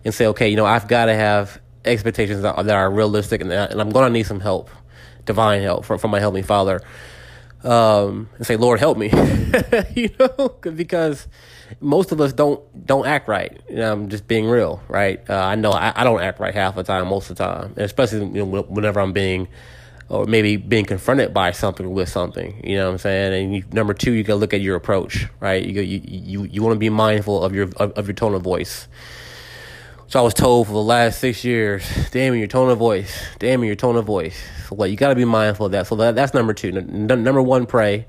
[0.05, 3.51] and say, okay, you know, I've got to have expectations that, that are realistic, and,
[3.51, 4.69] and I'm gonna need some help,
[5.29, 6.81] divine help from from my heavenly Father,
[7.63, 9.09] um, and say, Lord, help me,
[9.95, 11.27] you know, because
[11.79, 13.61] most of us don't don't act right.
[13.69, 15.21] You know, I'm just being real, right?
[15.29, 17.65] Uh, I know I, I, don't act right half the time, most of the time,
[17.75, 19.47] and especially you know, whenever I'm being
[20.09, 22.59] or maybe being confronted by something with something.
[22.63, 23.43] You know what I'm saying?
[23.43, 25.63] And you, number two, you got to look at your approach, right?
[25.63, 28.41] You you you, you want to be mindful of your of, of, your tone of
[28.41, 28.87] voice.
[30.09, 33.63] So I was told for the last six years, damn your tone of voice, damn
[33.63, 34.35] your tone of voice.
[34.67, 35.85] So what you got to be mindful of that.
[35.85, 36.69] So that that's number two.
[36.69, 38.07] N- number one, pray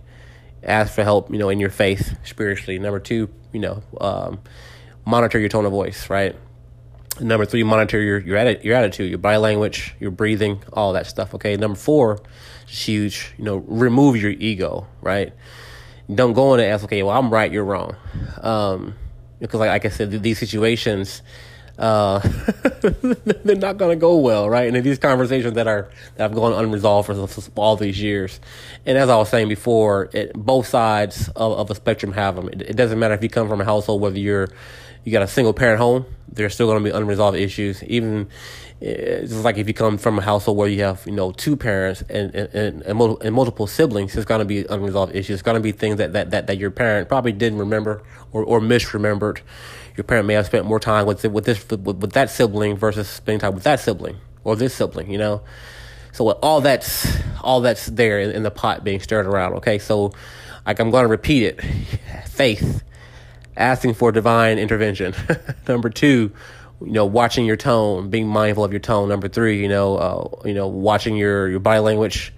[0.63, 2.79] ask for help, you know, in your faith spiritually.
[2.79, 4.41] Number two, you know, um,
[5.05, 6.35] monitor your tone of voice, right?
[7.21, 11.07] Number three, monitor your your, atti- your attitude, your body language, your breathing, all that
[11.07, 11.35] stuff.
[11.35, 11.59] Okay.
[11.59, 12.21] Number four,
[12.67, 13.35] huge.
[13.37, 15.35] You know, remove your ego, right?
[16.13, 17.95] Don't go in and ask, okay, well, I'm right, you're wrong,
[18.41, 18.95] um,
[19.39, 21.21] because like, like I said, these situations
[21.81, 22.19] uh,
[22.83, 24.73] they're not going to go well, right?
[24.73, 28.39] And these conversations that are that have gone unresolved for, all these years,
[28.85, 32.49] and as I was saying before, it, both sides of, of a spectrum have them.
[32.49, 34.51] It, it, doesn't matter if you come from a household whether you're
[35.05, 37.83] you got a single parent home, there's still going to be unresolved issues.
[37.85, 38.29] Even
[38.83, 42.03] it's like if you come from a household where you have you know two parents
[42.11, 45.37] and and, and, and multiple siblings, there's going to be unresolved issues.
[45.37, 48.03] It's going to be things that, that, that, that your parent probably didn't remember
[48.33, 49.41] or, or misremembered
[50.01, 53.07] your parent may have spent more time with with this with, with that sibling versus
[53.07, 55.43] spending time with that sibling or this sibling, you know.
[56.13, 57.07] So all that's
[57.43, 59.57] all that's there in, in the pot being stirred around.
[59.57, 60.13] Okay, so
[60.65, 61.61] like I'm going to repeat it:
[62.31, 62.83] faith,
[63.59, 65.15] asking for divine intervention.
[65.69, 66.33] Number two,
[66.81, 69.11] you know, watching your tone, being mindful of your tone.
[69.11, 72.33] Number three, you know, uh, you know, watching your your body language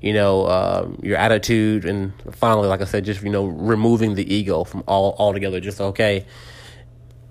[0.00, 4.34] you know, uh, your attitude, and finally, like I said, just you know, removing the
[4.34, 5.58] ego from all altogether.
[5.58, 6.26] Just okay,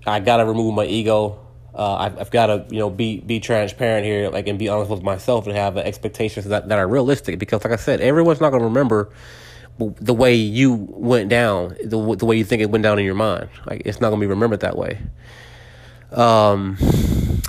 [0.06, 1.40] I gotta remove my ego.
[1.74, 4.90] Uh, I've, I've got to, you know, be be transparent here, like, and be honest
[4.90, 7.38] with myself, and have expectations that, that are realistic.
[7.38, 9.10] Because, like I said, everyone's not gonna remember
[9.78, 13.14] the way you went down, the the way you think it went down in your
[13.14, 13.50] mind.
[13.66, 14.98] Like, it's not gonna be remembered that way.
[16.12, 16.78] Um,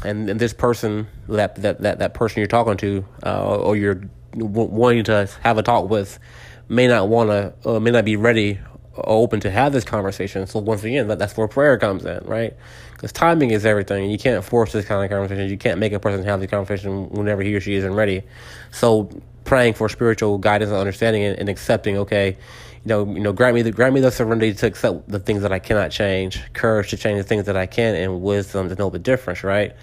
[0.03, 4.01] and, and this person, that that that that person you're talking to, uh, or you're
[4.35, 6.19] wanting to have a talk with,
[6.67, 8.59] may not want to, uh, may not be ready
[9.05, 10.47] open to have this conversation.
[10.47, 12.55] So once again, that, that's where prayer comes in, right?
[12.93, 14.09] Because timing is everything.
[14.09, 15.49] You can't force this kind of conversation.
[15.49, 18.23] You can't make a person have the conversation whenever he or she isn't ready.
[18.71, 19.09] So
[19.43, 22.37] praying for spiritual guidance and understanding and, and accepting, okay,
[22.83, 25.41] you know, you know, grant me the grant me the serenity to accept the things
[25.41, 28.75] that I cannot change, courage to change the things that I can, and wisdom to
[28.75, 29.75] know the difference, right?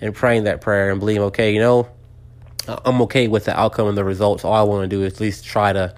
[0.00, 1.88] And praying that prayer and believing, okay, you know,
[2.68, 4.44] I'm okay with the outcome and the results.
[4.44, 5.94] All I want to do is at least try to,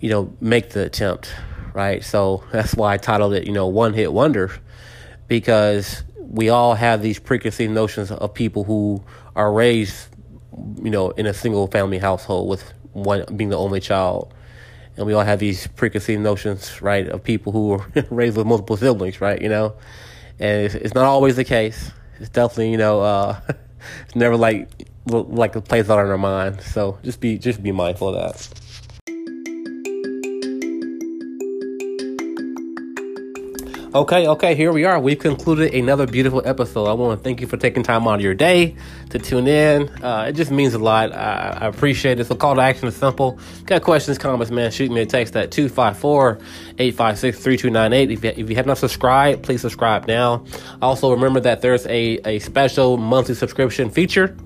[0.00, 1.34] you know, make the attempt,
[1.78, 2.02] right?
[2.02, 4.50] So that's why I titled it, you know, One Hit Wonder,
[5.28, 9.04] because we all have these preconceived notions of people who
[9.36, 10.08] are raised,
[10.82, 14.34] you know, in a single family household with one being the only child.
[14.96, 18.76] And we all have these preconceived notions, right, of people who are raised with multiple
[18.76, 19.76] siblings, right, you know?
[20.40, 21.92] And it's, it's not always the case.
[22.18, 23.40] It's definitely, you know, uh,
[24.04, 24.68] it's never like
[25.06, 26.60] like it plays out in our mind.
[26.60, 28.67] So just be just be mindful of that.
[33.94, 35.00] Okay, okay, here we are.
[35.00, 36.88] We've concluded another beautiful episode.
[36.88, 38.76] I want to thank you for taking time out of your day
[39.08, 39.88] to tune in.
[40.04, 41.10] Uh, it just means a lot.
[41.10, 42.26] I, I, appreciate it.
[42.26, 43.38] So, call to action is simple.
[43.64, 46.38] Got questions, comments, man, shoot me a text at 254
[46.78, 48.38] 856 3298.
[48.38, 50.44] If you have not subscribed, please subscribe now.
[50.82, 54.36] Also, remember that there's a, a special monthly subscription feature.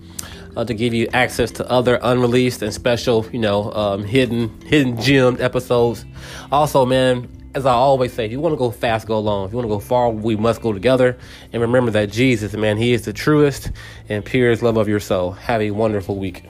[0.55, 5.01] Uh, to give you access to other unreleased and special, you know, um, hidden hidden
[5.01, 6.05] gemmed episodes.
[6.53, 9.47] Also, man, as I always say, if you want to go fast, go long.
[9.47, 11.19] If you want to go far, we must go together.
[11.53, 13.71] And remember that Jesus, man, He is the truest
[14.09, 15.33] and purest love of your soul.
[15.33, 16.45] Have a wonderful week.